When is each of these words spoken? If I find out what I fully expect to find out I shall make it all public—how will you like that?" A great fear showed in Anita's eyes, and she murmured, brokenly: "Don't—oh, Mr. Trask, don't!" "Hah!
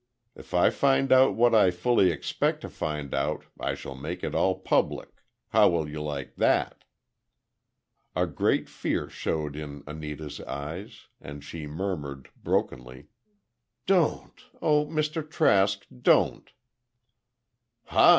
If 0.35 0.55
I 0.55 0.71
find 0.71 1.11
out 1.11 1.35
what 1.35 1.53
I 1.53 1.69
fully 1.69 2.09
expect 2.09 2.61
to 2.61 2.69
find 2.69 3.13
out 3.13 3.45
I 3.59 3.75
shall 3.75 3.93
make 3.93 4.23
it 4.23 4.33
all 4.33 4.55
public—how 4.57 5.69
will 5.69 5.87
you 5.87 6.01
like 6.01 6.37
that?" 6.37 6.85
A 8.15 8.25
great 8.25 8.67
fear 8.67 9.09
showed 9.11 9.55
in 9.55 9.83
Anita's 9.85 10.39
eyes, 10.41 11.05
and 11.21 11.43
she 11.43 11.67
murmured, 11.67 12.29
brokenly: 12.35 13.09
"Don't—oh, 13.85 14.87
Mr. 14.87 15.21
Trask, 15.29 15.85
don't!" 16.01 16.51
"Hah! 17.85 18.09